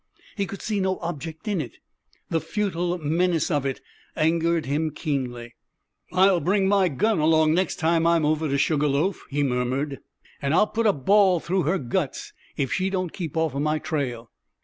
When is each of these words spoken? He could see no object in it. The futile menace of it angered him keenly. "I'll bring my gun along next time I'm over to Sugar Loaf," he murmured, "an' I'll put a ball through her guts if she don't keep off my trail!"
He 0.35 0.47
could 0.47 0.63
see 0.63 0.79
no 0.79 0.97
object 1.01 1.47
in 1.47 1.61
it. 1.61 1.77
The 2.31 2.41
futile 2.41 2.97
menace 2.97 3.51
of 3.51 3.67
it 3.67 3.81
angered 4.17 4.65
him 4.65 4.89
keenly. 4.89 5.53
"I'll 6.11 6.39
bring 6.39 6.67
my 6.67 6.89
gun 6.89 7.19
along 7.19 7.53
next 7.53 7.75
time 7.75 8.07
I'm 8.07 8.25
over 8.25 8.49
to 8.49 8.57
Sugar 8.57 8.87
Loaf," 8.87 9.23
he 9.29 9.43
murmured, 9.43 9.99
"an' 10.41 10.53
I'll 10.53 10.65
put 10.65 10.87
a 10.87 10.91
ball 10.93 11.39
through 11.39 11.65
her 11.65 11.77
guts 11.77 12.33
if 12.57 12.73
she 12.73 12.89
don't 12.89 13.13
keep 13.13 13.37
off 13.37 13.53
my 13.53 13.77
trail!" 13.77 14.31